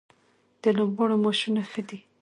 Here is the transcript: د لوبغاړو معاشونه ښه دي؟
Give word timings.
د 0.61 0.63
لوبغاړو 0.77 1.15
معاشونه 1.23 1.61
ښه 1.71 1.81
دي؟ 1.89 1.99